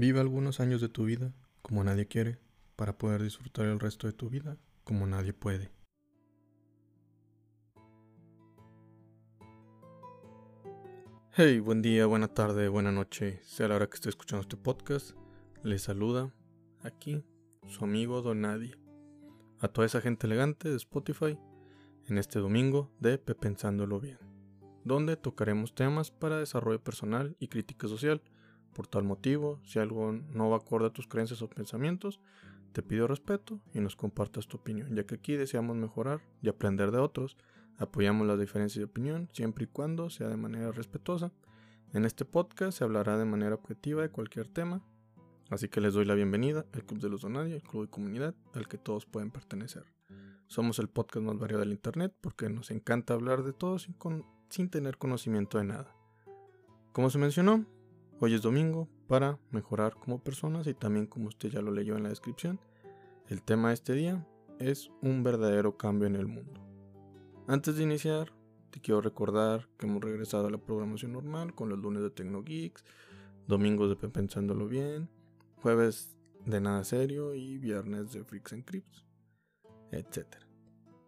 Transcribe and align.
Vive 0.00 0.18
algunos 0.18 0.60
años 0.60 0.80
de 0.80 0.88
tu 0.88 1.04
vida 1.04 1.34
como 1.60 1.84
nadie 1.84 2.06
quiere 2.06 2.38
para 2.74 2.96
poder 2.96 3.22
disfrutar 3.22 3.66
el 3.66 3.78
resto 3.78 4.06
de 4.06 4.14
tu 4.14 4.30
vida 4.30 4.56
como 4.82 5.06
nadie 5.06 5.34
puede. 5.34 5.70
Hey, 11.32 11.60
buen 11.60 11.82
día, 11.82 12.06
buena 12.06 12.28
tarde, 12.28 12.70
buena 12.70 12.90
noche, 12.90 13.40
sea 13.44 13.68
la 13.68 13.74
hora 13.76 13.88
que 13.88 13.96
esté 13.96 14.08
escuchando 14.08 14.40
este 14.40 14.56
podcast. 14.56 15.10
Les 15.62 15.82
saluda 15.82 16.32
aquí 16.82 17.22
su 17.68 17.84
amigo 17.84 18.22
Don 18.22 18.40
Nadie. 18.40 18.78
A 19.58 19.68
toda 19.68 19.86
esa 19.86 20.00
gente 20.00 20.26
elegante 20.26 20.70
de 20.70 20.76
Spotify 20.76 21.38
en 22.06 22.16
este 22.16 22.38
domingo 22.38 22.90
de 23.00 23.18
Pensándolo 23.18 24.00
Bien, 24.00 24.16
donde 24.82 25.18
tocaremos 25.18 25.74
temas 25.74 26.10
para 26.10 26.38
desarrollo 26.38 26.82
personal 26.82 27.36
y 27.38 27.48
crítica 27.48 27.86
social 27.86 28.22
por 28.72 28.86
tal 28.86 29.04
motivo, 29.04 29.60
si 29.64 29.78
algo 29.78 30.12
no 30.12 30.50
va 30.50 30.56
acorde 30.56 30.86
a 30.86 30.92
tus 30.92 31.06
creencias 31.06 31.42
o 31.42 31.48
pensamientos, 31.48 32.20
te 32.72 32.82
pido 32.82 33.06
respeto 33.06 33.60
y 33.74 33.80
nos 33.80 33.96
compartas 33.96 34.46
tu 34.46 34.58
opinión, 34.58 34.94
ya 34.94 35.04
que 35.04 35.16
aquí 35.16 35.34
deseamos 35.34 35.76
mejorar 35.76 36.20
y 36.40 36.48
aprender 36.48 36.90
de 36.90 36.98
otros. 36.98 37.36
Apoyamos 37.78 38.26
las 38.26 38.38
diferencias 38.38 38.78
de 38.78 38.84
opinión 38.84 39.28
siempre 39.32 39.64
y 39.64 39.66
cuando 39.66 40.10
sea 40.10 40.28
de 40.28 40.36
manera 40.36 40.70
respetuosa. 40.70 41.32
En 41.92 42.04
este 42.04 42.24
podcast 42.24 42.78
se 42.78 42.84
hablará 42.84 43.18
de 43.18 43.24
manera 43.24 43.54
objetiva 43.54 44.02
de 44.02 44.10
cualquier 44.10 44.46
tema, 44.46 44.82
así 45.50 45.68
que 45.68 45.80
les 45.80 45.94
doy 45.94 46.04
la 46.04 46.14
bienvenida 46.14 46.64
al 46.72 46.84
Club 46.84 47.00
de 47.00 47.08
los 47.08 47.22
Donadia, 47.22 47.56
el 47.56 47.62
club 47.62 47.86
de 47.86 47.90
comunidad 47.90 48.34
al 48.54 48.68
que 48.68 48.78
todos 48.78 49.06
pueden 49.06 49.32
pertenecer. 49.32 49.84
Somos 50.46 50.78
el 50.78 50.88
podcast 50.88 51.24
más 51.24 51.38
variado 51.38 51.60
del 51.60 51.72
Internet 51.72 52.14
porque 52.20 52.48
nos 52.48 52.70
encanta 52.70 53.14
hablar 53.14 53.42
de 53.42 53.52
todo 53.52 53.78
sin, 53.78 53.96
sin 54.48 54.70
tener 54.70 54.98
conocimiento 54.98 55.58
de 55.58 55.64
nada. 55.64 55.94
Como 56.92 57.10
se 57.10 57.18
mencionó, 57.18 57.66
Hoy 58.22 58.34
es 58.34 58.42
domingo 58.42 58.86
para 59.08 59.38
mejorar 59.50 59.94
como 59.94 60.22
personas 60.22 60.66
y 60.66 60.74
también 60.74 61.06
como 61.06 61.28
usted 61.28 61.48
ya 61.48 61.62
lo 61.62 61.72
leyó 61.72 61.96
en 61.96 62.02
la 62.02 62.10
descripción, 62.10 62.60
el 63.28 63.42
tema 63.42 63.68
de 63.68 63.74
este 63.74 63.94
día 63.94 64.26
es 64.58 64.90
un 65.00 65.22
verdadero 65.22 65.78
cambio 65.78 66.06
en 66.06 66.16
el 66.16 66.26
mundo. 66.26 66.60
Antes 67.46 67.76
de 67.76 67.84
iniciar, 67.84 68.34
te 68.68 68.78
quiero 68.78 69.00
recordar 69.00 69.70
que 69.78 69.86
hemos 69.86 70.04
regresado 70.04 70.48
a 70.48 70.50
la 70.50 70.58
programación 70.58 71.14
normal 71.14 71.54
con 71.54 71.70
los 71.70 71.78
lunes 71.78 72.02
de 72.02 72.10
Tecnogeeks, 72.10 72.84
domingos 73.48 73.88
de 73.88 73.96
Pensándolo 74.10 74.68
Bien, 74.68 75.08
jueves 75.62 76.14
de 76.44 76.60
Nada 76.60 76.84
Serio 76.84 77.34
y 77.34 77.56
viernes 77.56 78.12
de 78.12 78.22
Freaks 78.22 78.52
and 78.52 78.66
Crips, 78.66 79.02
etc. 79.92 80.26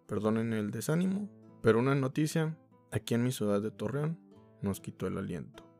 Perdonen 0.07 0.55
el 0.55 0.71
desánimo, 0.71 1.29
pero 1.61 1.79
una 1.79 1.95
noticia 1.95 2.57
aquí 2.91 3.13
en 3.13 3.23
mi 3.23 3.33
ciudad 3.33 3.61
de 3.61 3.71
Torreón 3.71 4.19
nos 4.63 4.81
quitó 4.81 5.07
el 5.07 5.19
aliento. 5.19 5.72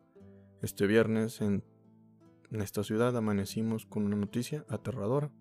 Este 0.63 0.87
viernes 0.87 1.41
en, 1.41 1.65
esta 2.53 2.85
ciudad 2.85 3.17
amanecimos 3.17 3.85
con 3.85 4.05
una 4.05 4.15
noticia 4.15 4.65
aterradora. 4.69 5.33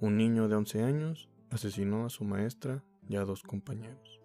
Un 0.00 0.16
niño 0.16 0.48
de 0.48 0.56
11 0.56 0.82
años 0.82 1.28
asesinó 1.50 2.06
a 2.06 2.08
su 2.08 2.24
maestra 2.24 2.82
y 3.06 3.16
a 3.16 3.26
dos 3.26 3.42
compañeros. 3.42 4.18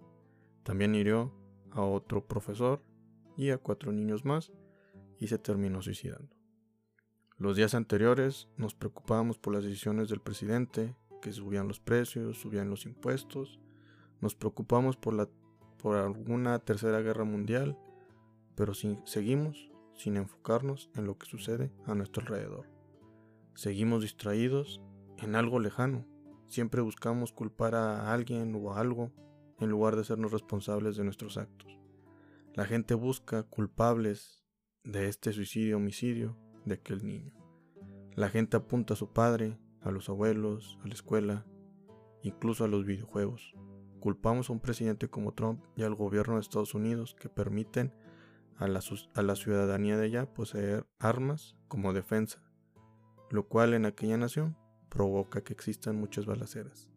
También 0.64 0.96
hirió 0.96 1.34
a 1.72 1.82
otro 1.82 2.26
profesor 2.26 2.82
y 3.36 3.50
a 3.50 3.58
cuatro 3.58 3.92
niños 3.92 4.24
más 4.24 4.54
y 5.20 5.28
se 5.28 5.38
terminó 5.38 5.82
suicidando. 5.82 6.34
Los 7.38 7.58
días 7.58 7.76
anteriores 7.76 8.48
nos 8.56 8.74
preocupábamos 8.74 9.38
por 9.38 9.54
las 9.54 9.66
decisiones 9.66 10.08
del 10.08 10.22
presidente, 10.22 10.96
que 11.22 11.34
subían 11.34 11.68
los 11.68 11.82
precios, 11.82 12.40
subían 12.40 12.70
los 12.70 12.86
impuestos, 12.86 13.60
nos 14.22 14.34
preocupamos 14.34 14.96
por, 14.96 15.14
la, 15.14 15.28
por 15.78 15.98
alguna 15.98 16.60
tercera 16.60 17.02
guerra 17.02 17.26
mundial, 17.26 17.78
pero 18.56 18.74
si 18.74 18.98
seguimos 19.04 19.75
sin 19.96 20.18
enfocarnos 20.18 20.90
en 20.96 21.06
lo 21.06 21.18
que 21.18 21.26
sucede 21.26 21.72
a 21.86 21.96
nuestro 21.96 22.22
alrededor. 22.22 22.68
Seguimos 23.54 24.02
distraídos 24.02 24.82
en 25.18 25.36
algo 25.36 25.60
lejano, 25.60 26.06
siempre 26.48 26.82
buscamos 26.82 27.32
culpar 27.32 27.76
a 27.76 28.14
alguien 28.14 28.54
o 28.56 28.74
a 28.74 28.80
algo 28.80 29.12
en 29.60 29.70
lugar 29.70 29.96
de 29.96 30.04
sernos 30.04 30.32
responsables 30.32 30.98
de 30.98 31.04
nuestros 31.04 31.38
actos. 31.38 31.80
La 32.54 32.66
gente 32.66 32.94
busca 32.94 33.44
culpables 33.44 34.46
de 34.84 35.08
este 35.08 35.34
suicidio-homicidio 35.34 36.38
de 36.66 36.76
aquel 36.76 37.06
niño. 37.06 37.34
La 38.14 38.30
gente 38.30 38.58
apunta 38.58 38.94
a 38.94 38.98
su 38.98 39.12
padre, 39.12 39.60
a 39.82 39.92
los 39.92 40.10
abuelos, 40.10 40.78
a 40.84 40.88
la 40.88 40.94
escuela, 40.94 41.46
incluso 42.24 42.64
a 42.64 42.68
los 42.68 42.86
videojuegos. 42.86 43.54
Culpamos 44.00 44.50
a 44.50 44.54
un 44.54 44.60
presidente 44.60 45.10
como 45.10 45.34
Trump 45.34 45.64
y 45.76 45.84
al 45.84 45.96
gobierno 45.96 46.36
de 46.36 46.42
Estados 46.42 46.74
Unidos 46.76 47.16
que 47.20 47.30
permiten 47.30 47.94
a 48.58 48.68
la, 48.68 49.36
ciudadanía 49.36 49.98
de 49.98 50.06
allá 50.06 50.34
poseer 50.34 50.86
armas 51.00 51.56
como 51.68 51.94
defensa, 51.94 52.42
lo 53.30 53.48
cual 53.48 53.74
en 53.74 53.86
aquella 53.86 54.18
nación 54.18 54.58
provoca 54.90 55.44
que 55.44 55.54
existan 55.54 55.98
muchas 55.98 56.26
balaceras. 56.26 56.90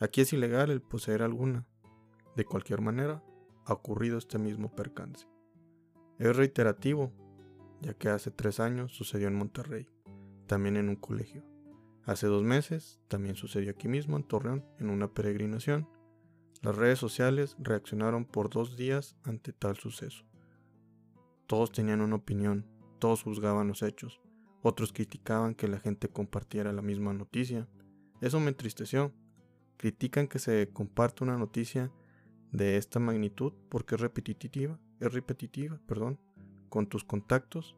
Aquí 0.00 0.20
es 0.20 0.32
ilegal 0.32 0.70
el 0.70 0.82
poseer 0.82 1.22
alguna. 1.22 1.66
De 2.34 2.44
cualquier 2.44 2.80
manera, 2.80 3.22
ha 3.64 3.72
ocurrido 3.72 4.18
este 4.18 4.38
mismo 4.38 4.74
percance. 4.74 5.26
Es 6.18 6.36
reiterativo, 6.36 7.12
ya 7.80 7.94
que 7.94 8.08
hace 8.08 8.30
tres 8.30 8.60
años 8.60 8.92
sucedió 8.92 9.28
en 9.28 9.36
Monterrey, 9.36 9.88
también 10.46 10.76
en 10.76 10.88
un 10.88 10.96
colegio. 10.96 11.44
Hace 12.04 12.26
dos 12.26 12.42
meses 12.42 13.00
también 13.08 13.36
sucedió 13.36 13.70
aquí 13.70 13.88
mismo 13.88 14.16
en 14.16 14.24
Torreón, 14.24 14.64
en 14.78 14.90
una 14.90 15.12
peregrinación. 15.12 15.88
Las 16.62 16.76
redes 16.76 16.98
sociales 16.98 17.56
reaccionaron 17.58 18.24
por 18.24 18.50
dos 18.50 18.76
días 18.76 19.16
ante 19.24 19.52
tal 19.52 19.76
suceso. 19.76 20.24
Todos 21.46 21.70
tenían 21.70 22.00
una 22.00 22.16
opinión, 22.16 22.66
todos 22.98 23.22
juzgaban 23.22 23.68
los 23.68 23.82
hechos, 23.82 24.20
otros 24.62 24.92
criticaban 24.92 25.54
que 25.54 25.68
la 25.68 25.78
gente 25.78 26.08
compartiera 26.08 26.72
la 26.72 26.82
misma 26.82 27.12
noticia. 27.12 27.68
Eso 28.20 28.40
me 28.40 28.48
entristeció. 28.48 29.12
Critican 29.76 30.26
que 30.26 30.38
se 30.38 30.70
comparte 30.72 31.22
una 31.22 31.36
noticia 31.36 31.92
de 32.50 32.76
esta 32.76 32.98
magnitud 32.98 33.52
porque 33.68 33.94
es 33.94 34.00
repetitiva, 34.00 34.80
es 34.98 35.12
repetitiva, 35.12 35.80
perdón, 35.86 36.18
con 36.68 36.88
tus 36.88 37.04
contactos, 37.04 37.76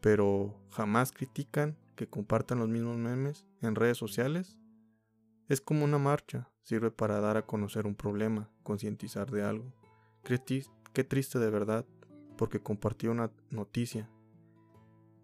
pero 0.00 0.60
jamás 0.70 1.12
critican 1.12 1.78
que 1.96 2.08
compartan 2.08 2.58
los 2.58 2.68
mismos 2.68 2.98
memes 2.98 3.46
en 3.62 3.76
redes 3.76 3.96
sociales. 3.96 4.58
Es 5.48 5.60
como 5.60 5.84
una 5.84 5.98
marcha, 5.98 6.50
sirve 6.62 6.90
para 6.90 7.20
dar 7.20 7.36
a 7.36 7.46
conocer 7.46 7.86
un 7.86 7.94
problema, 7.94 8.50
concientizar 8.62 9.30
de 9.30 9.42
algo. 9.42 9.72
Qué 10.22 11.04
triste 11.04 11.38
de 11.38 11.50
verdad 11.50 11.86
porque 12.40 12.62
compartió 12.62 13.10
una 13.10 13.30
noticia 13.50 14.08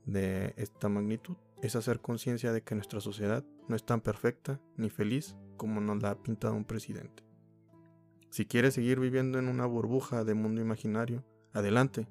de 0.04 0.53
esta 0.59 0.91
magnitud 0.91 1.38
es 1.62 1.75
hacer 1.75 2.03
conciencia 2.03 2.53
de 2.53 2.62
que 2.62 2.75
nuestra 2.75 3.00
sociedad 3.00 3.43
no 3.69 3.75
es 3.75 3.87
tan 3.87 4.03
perfecta 4.03 4.60
ni 4.77 4.91
feliz 4.91 5.34
como 5.56 5.81
nos 5.81 6.03
la 6.03 6.10
ha 6.10 6.22
pintado 6.22 6.53
un 6.53 6.66
presidente. 6.66 7.25
Si 8.28 8.44
quieres 8.44 8.75
seguir 8.75 9.00
viviendo 9.00 9.38
en 9.38 9.49
una 9.49 9.65
burbuja 9.65 10.25
de 10.25 10.34
mundo 10.34 10.60
imaginario, 10.60 11.25
adelante. 11.54 12.06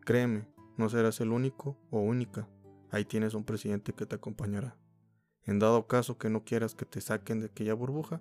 Créeme, 0.00 0.48
no 0.76 0.88
serás 0.88 1.20
el 1.20 1.30
único 1.30 1.78
o 1.92 2.00
única. 2.00 2.48
Ahí 2.90 3.04
tienes 3.04 3.32
un 3.34 3.44
presidente 3.44 3.92
que 3.92 4.06
te 4.06 4.16
acompañará. 4.16 4.76
En 5.44 5.60
dado 5.60 5.86
caso 5.86 6.18
que 6.18 6.30
no 6.30 6.42
quieras 6.42 6.74
que 6.74 6.84
te 6.84 7.00
saquen 7.00 7.38
de 7.38 7.46
aquella 7.46 7.74
burbuja, 7.74 8.20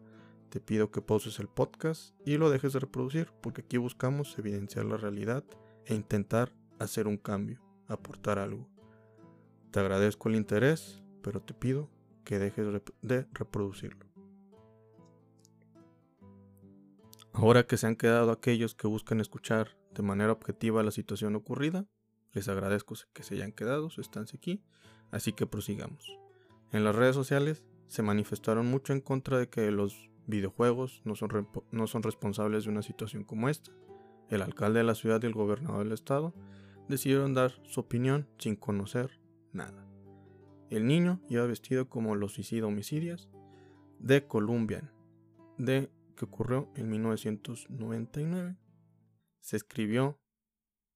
te 0.49 0.59
pido 0.59 0.91
que 0.91 1.01
pauses 1.01 1.39
el 1.39 1.47
podcast 1.47 2.13
y 2.27 2.37
lo 2.37 2.51
dejes 2.51 2.73
de 2.73 2.79
reproducir, 2.81 3.31
porque 3.41 3.61
aquí 3.61 3.77
buscamos 3.77 4.37
evidenciar 4.37 4.85
la 4.85 4.97
realidad 4.97 5.43
e 5.85 5.95
intentar 5.95 6.51
hacer 6.79 7.07
un 7.07 7.17
cambio, 7.17 7.61
aportar 7.87 8.39
algo. 8.39 8.67
Te 9.71 9.79
agradezco 9.79 10.29
el 10.29 10.35
interés, 10.35 11.03
pero 11.21 11.41
te 11.41 11.53
pido 11.53 11.89
que 12.23 12.39
dejes 12.39 12.67
de 13.01 13.27
reproducirlo. 13.33 14.05
Ahora 17.33 17.67
que 17.67 17.75
se 17.75 17.85
han 17.85 17.97
quedado 17.97 18.31
aquellos 18.31 18.75
que 18.75 18.87
buscan 18.87 19.19
escuchar 19.19 19.77
de 19.93 20.03
manera 20.03 20.31
objetiva 20.31 20.83
la 20.83 20.91
situación 20.91 21.35
ocurrida, 21.35 21.85
les 22.31 22.47
agradezco 22.47 22.95
que 23.13 23.23
se 23.23 23.35
hayan 23.35 23.51
quedado 23.51 23.89
su 23.89 24.01
estancia 24.01 24.37
aquí, 24.37 24.63
así 25.11 25.33
que 25.33 25.45
prosigamos. 25.45 26.17
En 26.71 26.83
las 26.83 26.95
redes 26.95 27.15
sociales 27.15 27.63
se 27.87 28.03
manifestaron 28.03 28.67
mucho 28.67 28.93
en 28.93 29.01
contra 29.01 29.37
de 29.37 29.49
que 29.49 29.69
los 29.71 30.09
videojuegos 30.27 31.01
no 31.03 31.15
son, 31.15 31.49
no 31.71 31.87
son 31.87 32.03
responsables 32.03 32.63
de 32.63 32.69
una 32.69 32.81
situación 32.81 33.23
como 33.23 33.49
esta, 33.49 33.71
el 34.29 34.41
alcalde 34.41 34.79
de 34.79 34.85
la 34.85 34.95
ciudad 34.95 35.21
y 35.21 35.27
el 35.27 35.33
gobernador 35.33 35.83
del 35.83 35.93
estado 35.93 36.33
decidieron 36.87 37.33
dar 37.33 37.53
su 37.63 37.79
opinión 37.79 38.27
sin 38.37 38.55
conocer 38.55 39.19
nada. 39.51 39.87
El 40.69 40.87
niño 40.87 41.21
iba 41.29 41.45
vestido 41.45 41.89
como 41.89 42.15
los 42.15 42.33
suicidas 42.33 42.67
homicidios 42.67 43.29
de 43.99 44.27
Columbian, 44.27 44.91
de 45.57 45.89
que 46.15 46.25
ocurrió 46.25 46.71
en 46.75 46.89
1999. 46.89 48.57
Se 49.41 49.57
escribió 49.57 50.19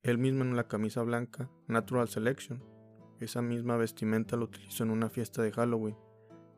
él 0.02 0.18
mismo 0.18 0.44
en 0.44 0.56
la 0.56 0.68
camisa 0.68 1.04
blanca 1.04 1.50
Natural 1.68 2.08
Selection. 2.08 2.64
Esa 3.20 3.42
misma 3.42 3.78
vestimenta 3.78 4.38
lo 4.38 4.46
utilizó 4.46 4.84
en 4.84 4.92
una 4.92 5.10
fiesta 5.10 5.42
de 5.44 5.52
Halloween. 5.52 5.98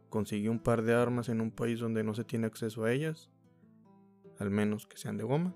Consiguió 0.10 0.52
un 0.52 0.60
par 0.60 0.84
de 0.84 0.94
armas 0.94 1.30
en 1.30 1.42
un 1.42 1.52
país 1.52 1.80
donde 1.80 2.04
no 2.04 2.14
se 2.14 2.24
tiene 2.24 2.48
acceso 2.48 2.84
a 2.84 2.92
ellas, 2.92 3.30
al 4.40 4.52
menos 4.52 4.86
que 4.86 4.98
sean 4.98 5.18
de 5.18 5.24
goma. 5.24 5.56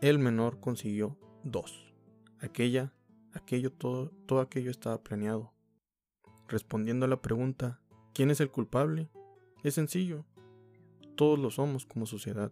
El 0.00 0.18
menor 0.18 0.60
consiguió 0.60 1.18
dos. 1.44 1.92
Aquella, 2.40 2.94
aquello, 3.34 3.70
todo, 3.70 4.12
todo 4.24 4.40
aquello 4.40 4.70
estaba 4.70 5.02
planeado. 5.02 5.52
respondiendo 6.48 7.04
a 7.04 7.08
la 7.08 7.20
pregunta 7.20 7.82
¿quién 8.14 8.30
es 8.30 8.40
el 8.40 8.50
culpable? 8.50 9.10
Es 9.62 9.74
sencillo. 9.74 10.24
Todos 11.16 11.38
lo 11.38 11.50
somos 11.50 11.84
como 11.84 12.06
sociedad, 12.06 12.50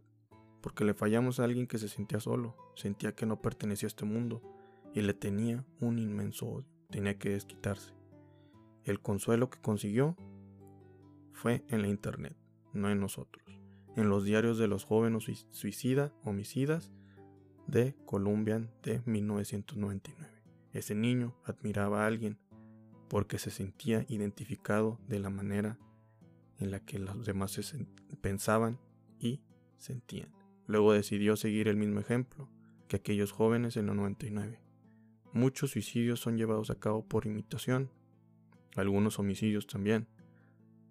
porque 0.60 0.84
le 0.84 0.92
fallamos 0.92 1.40
a 1.40 1.44
alguien 1.44 1.66
que 1.66 1.78
se 1.78 1.88
sentía 1.88 2.20
solo, 2.20 2.54
sentía 2.74 3.14
que 3.14 3.24
no 3.24 3.40
pertenecía 3.40 3.86
a 3.86 3.88
este 3.88 4.04
mundo 4.04 4.42
y 4.94 5.00
le 5.00 5.14
tenía 5.14 5.64
un 5.80 5.98
inmenso 5.98 6.46
odio, 6.48 6.68
tenía 6.90 7.18
que 7.18 7.30
desquitarse. 7.30 7.94
El 8.84 9.00
consuelo 9.00 9.48
que 9.48 9.58
consiguió 9.58 10.16
fue 11.32 11.64
en 11.68 11.80
la 11.80 11.88
internet, 11.88 12.36
no 12.74 12.90
en 12.90 13.00
nosotros, 13.00 13.42
en 13.96 14.10
los 14.10 14.24
diarios 14.24 14.58
de 14.58 14.68
los 14.68 14.84
jóvenes 14.84 15.46
suicida, 15.50 16.12
homicidas 16.24 16.92
de 17.68 17.94
Colombian 18.06 18.70
de 18.82 19.02
1999. 19.04 20.28
Ese 20.72 20.94
niño 20.94 21.36
admiraba 21.44 22.02
a 22.02 22.06
alguien 22.06 22.38
porque 23.08 23.38
se 23.38 23.50
sentía 23.50 24.04
identificado 24.08 24.98
de 25.06 25.20
la 25.20 25.30
manera 25.30 25.78
en 26.58 26.70
la 26.70 26.80
que 26.80 26.98
los 26.98 27.24
demás 27.24 27.52
se 27.52 27.86
pensaban 28.20 28.80
y 29.20 29.42
sentían. 29.76 30.32
Luego 30.66 30.92
decidió 30.92 31.36
seguir 31.36 31.68
el 31.68 31.76
mismo 31.76 32.00
ejemplo 32.00 32.48
que 32.88 32.96
aquellos 32.96 33.32
jóvenes 33.32 33.76
en 33.76 33.86
los 33.86 33.96
99. 33.96 34.60
Muchos 35.32 35.72
suicidios 35.72 36.20
son 36.20 36.38
llevados 36.38 36.70
a 36.70 36.80
cabo 36.80 37.06
por 37.06 37.26
imitación, 37.26 37.90
algunos 38.76 39.18
homicidios 39.18 39.66
también. 39.66 40.08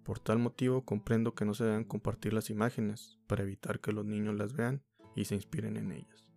Por 0.04 0.20
tal 0.20 0.38
motivo 0.38 0.84
comprendo 0.84 1.34
que 1.34 1.44
no 1.44 1.54
se 1.54 1.64
deben 1.64 1.84
compartir 1.84 2.32
las 2.32 2.50
imágenes 2.50 3.18
para 3.26 3.42
evitar 3.42 3.80
que 3.80 3.92
los 3.92 4.06
niños 4.06 4.36
las 4.36 4.54
vean 4.54 4.82
y 5.16 5.24
se 5.24 5.34
inspiren 5.34 5.76
en 5.76 5.92
ellas. 5.92 6.27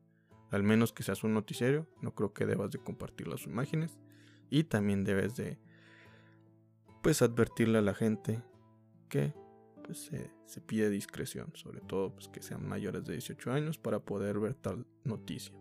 Al 0.51 0.63
menos 0.63 0.91
que 0.93 1.03
seas 1.03 1.23
un 1.23 1.33
noticiero, 1.33 1.87
no 2.01 2.13
creo 2.13 2.33
que 2.33 2.45
debas 2.45 2.71
de 2.71 2.79
compartir 2.79 3.27
las 3.27 3.45
imágenes 3.45 3.97
y 4.49 4.65
también 4.65 5.03
debes 5.03 5.35
de 5.35 5.57
pues 7.01 7.21
advertirle 7.21 7.79
a 7.79 7.81
la 7.81 7.93
gente 7.93 8.43
que 9.09 9.33
pues, 9.83 10.11
se, 10.45 10.61
pide 10.61 10.89
discreción, 10.89 11.51
sobre 11.55 11.81
todo 11.81 12.13
pues, 12.13 12.27
que 12.27 12.41
sean 12.41 12.67
mayores 12.67 13.05
de 13.05 13.13
18 13.13 13.51
años 13.51 13.77
para 13.77 13.99
poder 13.99 14.39
ver 14.39 14.53
tal 14.53 14.85
noticia. 15.03 15.55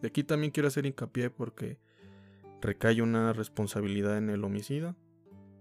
De 0.00 0.08
aquí 0.08 0.24
también 0.24 0.52
quiero 0.52 0.68
hacer 0.68 0.86
hincapié 0.86 1.30
porque 1.30 1.78
recae 2.60 3.02
una 3.02 3.32
responsabilidad 3.32 4.16
en 4.16 4.30
el 4.30 4.44
homicida, 4.44 4.96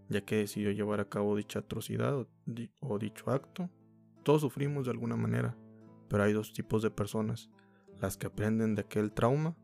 ya 0.09 0.21
que 0.21 0.37
decidió 0.37 0.71
llevar 0.71 0.99
a 0.99 1.09
cabo 1.09 1.35
dicha 1.35 1.59
atrocidad 1.59 2.17
o, 2.17 2.27
o 2.79 2.99
dicho 2.99 3.31
acto. 3.31 3.69
Todos 4.23 4.41
sufrimos 4.41 4.85
de 4.85 4.91
alguna 4.91 5.15
manera, 5.15 5.57
pero 6.07 6.23
hay 6.23 6.33
dos 6.33 6.53
tipos 6.53 6.81
de 6.81 6.91
personas, 6.91 7.49
las 8.03 8.17
que 8.17 8.27
aprenden 8.27 8.75
de 8.75 8.81
aquel 8.81 9.13
trauma 9.13 9.55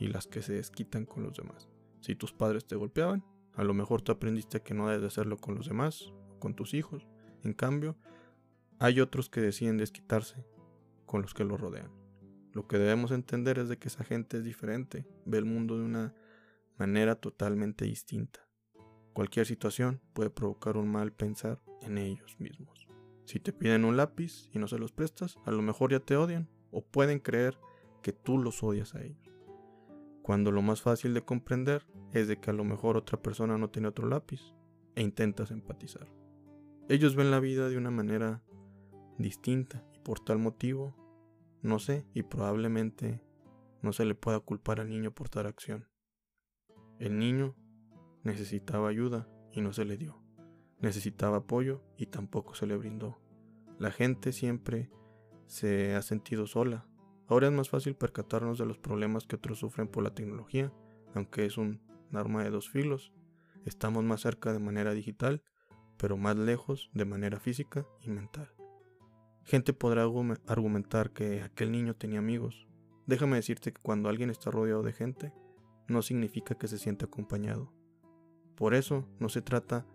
y 0.00 0.08
las 0.08 0.26
que 0.26 0.42
se 0.42 0.54
desquitan 0.54 1.06
con 1.06 1.22
los 1.22 1.36
demás. 1.36 1.68
Si 2.00 2.16
tus 2.16 2.32
padres 2.32 2.66
te 2.66 2.74
golpeaban, 2.74 3.24
a 3.54 3.62
lo 3.62 3.72
mejor 3.72 4.02
tú 4.02 4.10
aprendiste 4.10 4.62
que 4.62 4.74
no 4.74 4.88
debes 4.88 5.06
hacerlo 5.06 5.36
con 5.36 5.54
los 5.54 5.68
demás, 5.68 6.12
con 6.40 6.56
tus 6.56 6.74
hijos. 6.74 7.06
En 7.44 7.52
cambio, 7.52 7.96
hay 8.80 8.98
otros 8.98 9.30
que 9.30 9.40
deciden 9.40 9.76
desquitarse 9.76 10.44
con 11.06 11.22
los 11.22 11.34
que 11.34 11.44
los 11.44 11.60
rodean. 11.60 11.92
Lo 12.52 12.66
que 12.66 12.78
debemos 12.78 13.12
entender 13.12 13.60
es 13.60 13.68
de 13.68 13.76
que 13.76 13.86
esa 13.86 14.02
gente 14.02 14.38
es 14.38 14.44
diferente, 14.44 15.06
ve 15.24 15.38
el 15.38 15.44
mundo 15.44 15.78
de 15.78 15.84
una 15.84 16.16
manera 16.76 17.14
totalmente 17.14 17.84
distinta. 17.84 18.40
Cualquier 19.12 19.46
situación 19.46 20.00
puede 20.14 20.30
provocar 20.30 20.76
un 20.76 20.88
mal 20.88 21.12
pensar 21.12 21.62
en 21.80 21.98
ellos 21.98 22.40
mismos. 22.40 22.88
Si 23.24 23.38
te 23.38 23.52
piden 23.52 23.84
un 23.84 23.96
lápiz 23.96 24.50
y 24.52 24.58
no 24.58 24.66
se 24.66 24.80
los 24.80 24.90
prestas, 24.90 25.38
a 25.44 25.52
lo 25.52 25.62
mejor 25.62 25.92
ya 25.92 26.00
te 26.00 26.16
odian 26.16 26.48
o 26.72 26.84
pueden 26.84 27.20
creer 27.20 27.56
que 28.04 28.12
tú 28.12 28.36
los 28.36 28.62
odias 28.62 28.94
a 28.94 29.02
ellos. 29.02 29.32
Cuando 30.22 30.52
lo 30.52 30.60
más 30.60 30.82
fácil 30.82 31.14
de 31.14 31.24
comprender 31.24 31.86
es 32.12 32.28
de 32.28 32.38
que 32.38 32.50
a 32.50 32.52
lo 32.52 32.62
mejor 32.62 32.98
otra 32.98 33.20
persona 33.22 33.56
no 33.56 33.70
tiene 33.70 33.88
otro 33.88 34.06
lápiz 34.06 34.54
e 34.94 35.00
intentas 35.00 35.50
empatizar. 35.50 36.06
Ellos 36.90 37.16
ven 37.16 37.30
la 37.30 37.40
vida 37.40 37.70
de 37.70 37.78
una 37.78 37.90
manera 37.90 38.42
distinta 39.16 39.82
y 39.94 40.00
por 40.00 40.20
tal 40.20 40.38
motivo, 40.38 40.94
no 41.62 41.78
sé, 41.78 42.06
y 42.12 42.24
probablemente 42.24 43.22
no 43.80 43.94
se 43.94 44.04
le 44.04 44.14
pueda 44.14 44.38
culpar 44.38 44.80
al 44.80 44.90
niño 44.90 45.10
por 45.10 45.30
tal 45.30 45.46
acción. 45.46 45.88
El 46.98 47.18
niño 47.18 47.56
necesitaba 48.22 48.90
ayuda 48.90 49.30
y 49.50 49.62
no 49.62 49.72
se 49.72 49.86
le 49.86 49.96
dio. 49.96 50.22
Necesitaba 50.78 51.38
apoyo 51.38 51.82
y 51.96 52.06
tampoco 52.06 52.54
se 52.54 52.66
le 52.66 52.76
brindó. 52.76 53.18
La 53.78 53.90
gente 53.90 54.32
siempre 54.32 54.90
se 55.46 55.94
ha 55.94 56.02
sentido 56.02 56.46
sola. 56.46 56.86
Ahora 57.26 57.46
es 57.46 57.52
más 57.52 57.68
fácil 57.68 57.94
percatarnos 57.94 58.58
de 58.58 58.66
los 58.66 58.78
problemas 58.78 59.26
que 59.26 59.36
otros 59.36 59.58
sufren 59.58 59.88
por 59.88 60.02
la 60.02 60.14
tecnología, 60.14 60.72
aunque 61.14 61.46
es 61.46 61.58
un 61.58 61.80
arma 62.12 62.44
de 62.44 62.50
dos 62.50 62.68
filos. 62.68 63.12
Estamos 63.64 64.04
más 64.04 64.20
cerca 64.20 64.52
de 64.52 64.58
manera 64.58 64.92
digital 64.92 65.42
pero 65.96 66.16
más 66.16 66.36
lejos 66.36 66.90
de 66.92 67.04
manera 67.04 67.40
física 67.40 67.86
y 68.00 68.10
mental. 68.10 68.48
Gente 69.44 69.72
podrá 69.72 70.02
argumentar 70.46 71.10
que 71.12 71.42
aquel 71.42 71.72
niño 71.72 71.94
tenía 71.94 72.18
amigos. 72.18 72.66
Déjame 73.06 73.36
decirte 73.36 73.72
que 73.72 73.82
cuando 73.82 74.08
alguien 74.08 74.30
está 74.30 74.50
rodeado 74.50 74.82
de 74.82 74.92
gente, 74.92 75.32
no 75.86 76.02
significa 76.02 76.54
que 76.54 76.68
se 76.68 76.78
sienta 76.78 77.06
acompañado. 77.06 77.72
Por 78.56 78.74
eso 78.74 79.06
no 79.18 79.28
se 79.28 79.42
trata 79.42 79.86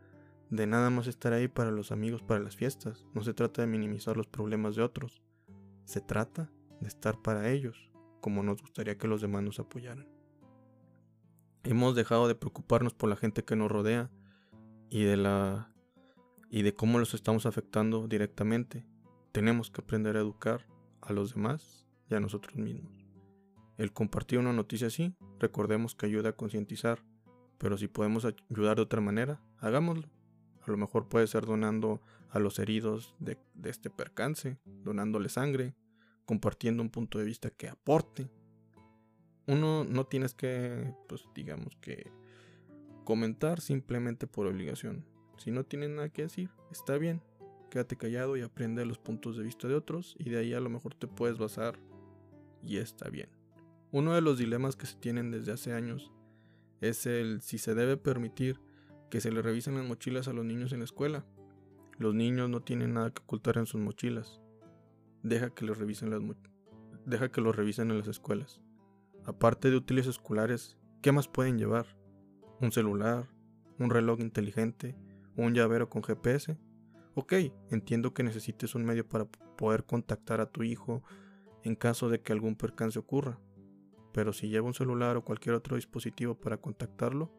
de 0.50 0.68
nada 0.68 0.90
más 0.90 1.08
estar 1.08 1.34
ahí 1.34 1.48
para 1.48 1.72
los 1.72 1.92
amigos 1.92 2.22
para 2.22 2.40
las 2.40 2.56
fiestas, 2.56 3.06
no 3.14 3.24
se 3.24 3.34
trata 3.34 3.62
de 3.62 3.68
minimizar 3.68 4.18
los 4.18 4.28
problemas 4.28 4.76
de 4.76 4.84
otros, 4.84 5.22
se 5.86 6.02
trata 6.02 6.52
de 6.82 6.88
estar 6.88 7.22
para 7.22 7.50
ellos, 7.50 7.90
como 8.22 8.44
nos 8.44 8.62
gustaría 8.62 8.98
que 8.98 9.08
los 9.08 9.22
demás 9.22 9.44
nos 9.44 9.60
apoyaran. 9.60 10.08
Hemos 11.64 11.96
dejado 11.96 12.28
de 12.28 12.36
preocuparnos 12.36 12.94
por 12.94 13.10
la 13.10 13.16
gente 13.16 13.44
que 13.44 13.56
nos 13.56 13.72
rodea 13.72 14.10
y 14.90 15.04
de 15.04 15.18
la 15.18 15.74
y 16.50 16.64
de 16.64 16.74
cómo 16.74 16.98
los 16.98 17.14
estamos 17.14 17.46
afectando 17.46 18.08
directamente. 18.08 18.86
Tenemos 19.32 19.70
que 19.70 19.82
aprender 19.82 20.18
a 20.18 20.22
educar 20.22 20.66
a 21.02 21.14
los 21.14 21.36
demás 21.36 21.88
y 22.10 22.16
a 22.16 22.20
nosotros 22.20 22.56
mismos. 22.56 22.92
El 23.78 23.94
compartir 23.94 24.40
una 24.40 24.52
noticia 24.52 24.88
así, 24.88 25.16
recordemos 25.40 25.96
que 25.96 26.08
ayuda 26.08 26.30
a 26.30 26.36
concientizar, 26.36 27.04
pero 27.58 27.78
si 27.78 27.88
podemos 27.88 28.26
ayudar 28.26 28.78
de 28.78 28.82
otra 28.82 29.00
manera, 29.00 29.42
hagámoslo. 29.60 30.10
A 30.62 30.72
lo 30.72 30.78
mejor 30.78 31.08
puede 31.08 31.28
ser 31.28 31.46
donando 31.46 32.02
a 32.30 32.40
los 32.40 32.60
heridos 32.60 33.16
de, 33.20 33.38
de 33.54 33.70
este 33.70 33.90
percance, 33.90 34.60
donándole 34.66 35.30
sangre, 35.30 35.76
compartiendo 36.30 36.84
un 36.84 36.92
punto 36.92 37.18
de 37.18 37.26
vista 37.26 37.50
que 37.50 37.68
aporte. 37.68 38.30
Uno 39.48 39.84
no 39.84 40.06
tienes 40.06 40.36
que, 40.36 40.94
pues 41.08 41.24
digamos 41.34 41.76
que, 41.78 42.12
comentar 43.04 43.62
simplemente 43.62 44.28
por 44.28 44.46
obligación. 44.46 45.08
Si 45.40 45.50
no 45.50 45.64
tienes 45.64 45.90
nada 45.90 46.10
que 46.10 46.22
decir, 46.22 46.52
está 46.70 47.00
bien. 47.00 47.24
Quédate 47.72 47.96
callado 47.96 48.38
y 48.38 48.42
aprende 48.42 48.86
los 48.86 49.00
puntos 49.00 49.38
de 49.38 49.44
vista 49.44 49.68
de 49.68 49.74
otros 49.74 50.16
y 50.20 50.30
de 50.30 50.38
ahí 50.38 50.54
a 50.54 50.60
lo 50.60 50.70
mejor 50.70 50.94
te 50.94 51.08
puedes 51.08 51.40
basar 51.40 51.80
y 52.62 52.78
está 52.78 53.10
bien. 53.10 53.30
Uno 53.92 54.14
de 54.14 54.22
los 54.22 54.38
dilemas 54.38 54.76
que 54.76 54.86
se 54.86 54.98
tienen 54.98 55.32
desde 55.32 55.54
hace 55.54 55.74
años 55.74 56.12
es 56.80 57.08
el 57.08 57.42
si 57.42 57.58
se 57.58 57.74
debe 57.74 57.98
permitir 57.98 58.62
que 59.10 59.20
se 59.20 59.32
le 59.32 59.42
revisen 59.42 59.74
las 59.74 59.88
mochilas 59.88 60.28
a 60.28 60.34
los 60.34 60.46
niños 60.46 60.74
en 60.74 60.80
la 60.80 60.86
escuela. 60.86 61.26
Los 61.98 62.14
niños 62.14 62.52
no 62.52 62.62
tienen 62.62 62.94
nada 62.94 63.10
que 63.10 63.24
ocultar 63.24 63.58
en 63.58 63.66
sus 63.66 63.82
mochilas. 63.82 64.40
Deja 65.24 65.50
que 65.50 65.66
los 65.66 65.78
revisen 65.78 66.10
deja 67.06 67.32
que 67.32 67.42
revisen 67.42 67.92
en 67.92 67.98
las 67.98 68.08
escuelas. 68.08 68.62
Aparte 69.26 69.70
de 69.70 69.78
útiles 69.78 70.08
escolares, 70.08 70.78
¿qué 71.02 71.12
más 71.12 71.28
pueden 71.28 71.58
llevar? 71.58 71.86
Un 72.62 72.72
celular, 72.72 73.30
un 73.78 73.90
reloj 73.90 74.20
inteligente, 74.20 74.96
un 75.36 75.54
llavero 75.54 75.90
con 75.90 76.04
GPS. 76.04 76.58
Ok, 77.16 77.34
entiendo 77.70 78.14
que 78.14 78.24
necesites 78.24 78.76
un 78.76 78.86
medio 78.86 79.08
para 79.08 79.26
poder 79.26 79.86
contactar 79.86 80.42
a 80.42 80.50
tu 80.50 80.64
hijo 80.64 81.04
en 81.64 81.76
caso 81.76 82.10
de 82.10 82.22
que 82.22 82.34
algún 82.34 82.56
percance 82.56 83.00
ocurra. 83.00 83.40
Pero 84.14 84.34
si 84.34 84.50
lleva 84.50 84.68
un 84.68 84.74
celular 84.74 85.18
o 85.18 85.24
cualquier 85.24 85.56
otro 85.56 85.76
dispositivo 85.76 86.36
para 86.36 86.58
contactarlo, 86.58 87.32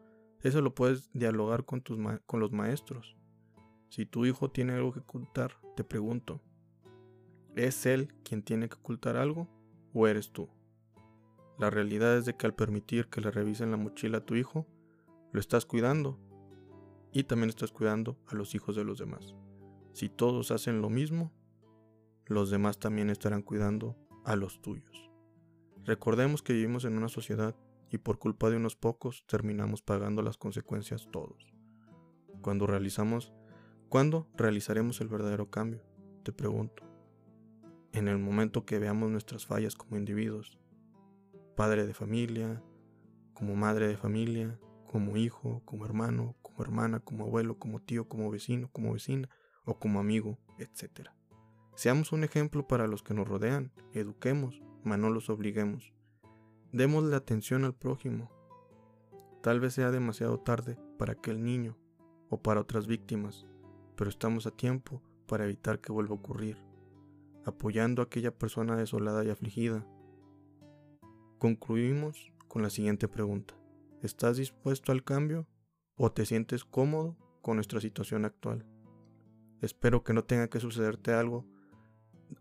eso 0.43 0.63
lo 0.63 0.75
puedes 0.75 1.11
dialogar 1.13 1.65
con, 1.65 1.83
tus 1.83 1.99
con 2.27 2.41
los 2.41 2.53
maestros. 2.53 3.17
Si 3.89 4.07
tu 4.07 4.25
hijo 4.25 4.51
tiene 4.51 4.75
algo 4.75 4.93
que 4.93 5.01
ocultar, 5.01 5.57
te 5.77 5.85
pregunto, 5.85 6.41
¿es 7.57 7.87
él 7.87 8.15
quien 8.25 8.43
tiene 8.43 8.69
que 8.69 8.77
ocultar 8.77 9.17
algo 9.17 9.49
o 9.93 10.07
eres 10.07 10.33
tú? 10.33 10.49
La 11.59 11.71
realidad 11.71 12.17
es 12.17 12.25
de 12.25 12.37
que 12.37 12.47
al 12.47 12.55
permitir 12.55 13.09
que 13.09 13.21
le 13.21 13.31
revisen 13.31 13.71
la 13.71 13.77
mochila 13.77 14.19
a 14.19 14.25
tu 14.25 14.35
hijo, 14.35 14.67
lo 15.33 15.41
estás 15.41 15.67
cuidando 15.67 16.19
y 17.13 17.25
también 17.25 17.51
estás 17.51 17.73
cuidando 17.73 18.17
a 18.27 18.35
los 18.35 18.55
hijos 18.55 18.77
de 18.77 18.85
los 18.85 18.99
demás. 18.99 19.35
Si 19.93 20.09
todos 20.09 20.51
hacen 20.51 20.81
lo 20.81 20.89
mismo, 20.89 21.33
los 22.27 22.51
demás 22.51 22.79
también 22.79 23.11
estarán 23.11 23.43
cuidando 23.43 23.97
a 24.25 24.37
los 24.37 24.63
tuyos. 24.63 25.11
Recordemos 25.85 26.43
que 26.43 26.53
vivimos 26.53 26.85
en 26.85 26.97
una 26.97 27.09
sociedad 27.09 27.57
y 27.91 27.99
por 27.99 28.19
culpa 28.19 28.51
de 28.51 28.57
unos 28.57 28.77
pocos 28.77 29.25
terminamos 29.27 29.83
pagando 29.83 30.23
las 30.23 30.37
consecuencias 30.37 31.09
todos. 31.11 31.53
Cuando 32.41 32.67
realizamos, 32.67 33.33
¿cuándo 33.89 34.29
realizaremos 34.37 35.01
el 35.01 35.09
verdadero 35.09 35.51
cambio? 35.51 35.83
Te 36.23 36.33
pregunto. 36.33 36.90
En 37.93 38.07
el 38.07 38.19
momento 38.19 38.65
que 38.65 38.79
veamos 38.79 39.11
nuestras 39.11 39.47
fallas 39.47 39.75
como 39.75 39.97
individuos, 39.97 40.59
padre 41.57 41.87
de 41.87 41.93
familia, 41.93 42.63
como 43.35 43.57
madre 43.57 43.89
de 43.89 43.97
familia, 43.97 44.61
como 44.87 45.17
hijo, 45.17 45.63
como 45.65 45.85
hermano, 45.85 46.37
como 46.41 46.63
hermana, 46.63 47.01
como 47.01 47.25
abuelo, 47.25 47.59
como 47.59 47.81
tío, 47.81 48.09
como 48.09 48.31
vecino, 48.31 48.71
como 48.73 48.93
vecina 48.93 49.29
o 49.65 49.79
como 49.79 49.99
amigo, 49.99 50.39
etc. 50.59 51.09
Seamos 51.75 52.13
un 52.13 52.23
ejemplo 52.23 52.69
para 52.69 52.87
los 52.87 53.03
que 53.03 53.13
nos 53.13 53.27
rodean, 53.27 53.73
eduquemos, 53.93 54.63
mas 54.85 55.01
no 55.01 55.11
los 55.11 55.29
obliguemos. 55.29 55.93
Démosle 56.73 57.17
atención 57.17 57.65
al 57.65 57.75
prójimo. 57.75 58.31
Tal 59.43 59.59
vez 59.59 59.75
sea 59.75 59.91
demasiado 59.91 60.39
tarde 60.39 60.79
para 60.97 61.15
aquel 61.15 61.43
niño 61.43 61.77
o 62.29 62.41
para 62.41 62.61
otras 62.61 62.87
víctimas, 62.87 63.47
pero 63.97 64.11
estamos 64.11 64.47
a 64.47 64.53
tiempo 64.53 65.03
para 65.27 65.45
evitar 65.45 65.81
que 65.81 65.91
vuelva 65.91 66.15
a 66.15 66.19
ocurrir, 66.19 66.70
apoyando 67.45 68.03
a 68.03 68.07
aquella 68.07 68.37
persona 68.37 68.77
desolada 68.77 69.25
y 69.25 69.31
afligida. 69.31 69.87
Concluimos 71.39 72.33
con 72.49 72.63
la 72.63 72.71
siguiente 72.71 73.09
pregunta. 73.09 73.55
¿Estás 74.03 74.37
dispuesto 74.37 74.93
al 74.93 75.05
cambio 75.05 75.47
o 75.97 76.11
te 76.13 76.27
sientes 76.27 76.65
cómodo 76.65 77.17
con 77.43 77.57
nuestra 77.57 77.81
situación 77.81 78.25
actual? 78.25 78.67
Espero 79.61 80.03
que 80.03 80.13
no 80.13 80.25
tenga 80.25 80.49
que 80.49 80.61
sucederte 80.61 81.13
algo 81.13 81.47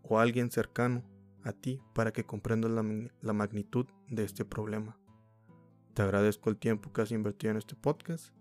o 0.02 0.18
alguien 0.18 0.50
cercano 0.50 1.02
a 1.42 1.52
ti 1.52 1.80
para 1.94 2.12
que 2.12 2.24
comprendas 2.24 2.70
la, 2.70 3.32
magnitud 3.32 3.86
de 4.08 4.24
este 4.24 4.44
problema. 4.44 4.98
Te 5.94 6.02
agradezco 6.02 6.50
el 6.50 6.56
tiempo 6.56 6.92
que 6.92 7.02
has 7.02 7.12
invertido 7.12 7.50
en 7.52 7.56
este 7.56 7.74
podcast. 7.74 8.34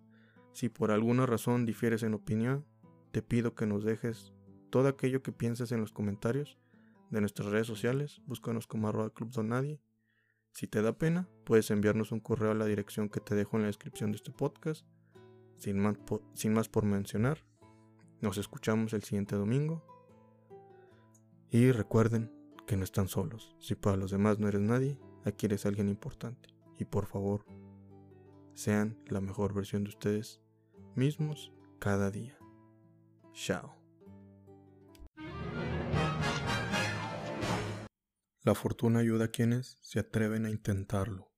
Si 0.53 0.69
por 0.69 0.91
alguna 0.91 1.25
razón 1.25 1.65
difieres 1.65 2.03
en 2.03 2.13
opinión, 2.13 2.65
te 3.11 3.21
pido 3.21 3.55
que 3.55 3.65
nos 3.65 3.83
dejes 3.83 4.33
todo 4.69 4.87
aquello 4.87 5.21
que 5.21 5.31
pienses 5.31 5.71
en 5.71 5.81
los 5.81 5.91
comentarios 5.91 6.57
de 7.09 7.21
nuestras 7.21 7.49
redes 7.49 7.67
sociales. 7.67 8.21
Búscanos 8.25 8.67
como 8.67 8.87
arroba 8.87 9.09
club 9.09 9.31
donadie. 9.31 9.81
Si 10.51 10.67
te 10.67 10.81
da 10.81 10.97
pena, 10.97 11.29
puedes 11.45 11.71
enviarnos 11.71 12.11
un 12.11 12.19
correo 12.19 12.51
a 12.51 12.55
la 12.55 12.65
dirección 12.65 13.09
que 13.09 13.19
te 13.19 13.35
dejo 13.35 13.57
en 13.57 13.63
la 13.63 13.67
descripción 13.67 14.11
de 14.11 14.17
este 14.17 14.31
podcast. 14.31 14.85
Sin 15.57 15.79
más, 15.79 15.97
sin 16.33 16.53
más 16.53 16.69
por 16.69 16.85
mencionar, 16.85 17.45
nos 18.21 18.37
escuchamos 18.37 18.93
el 18.93 19.03
siguiente 19.03 19.35
domingo. 19.35 19.83
Y 21.51 21.71
recuerden 21.71 22.31
que 22.67 22.77
no 22.77 22.83
están 22.83 23.07
solos. 23.07 23.55
Si 23.59 23.75
para 23.75 23.97
los 23.97 24.11
demás 24.11 24.39
no 24.39 24.47
eres 24.47 24.61
nadie, 24.61 24.99
aquí 25.25 25.47
eres 25.47 25.65
alguien 25.65 25.89
importante. 25.89 26.49
Y 26.77 26.85
por 26.85 27.07
favor, 27.07 27.45
sean 28.53 28.97
la 29.07 29.21
mejor 29.21 29.53
versión 29.53 29.83
de 29.83 29.89
ustedes 29.89 30.41
mismos 30.95 31.51
cada 31.79 32.11
día. 32.11 32.37
Chao. 33.33 33.78
La 38.49 38.55
fortuna 38.55 39.01
ayuda 39.01 39.25
a 39.25 39.27
quienes 39.27 39.77
se 39.79 39.99
atreven 39.99 40.47
a 40.47 40.49
intentarlo. 40.49 41.28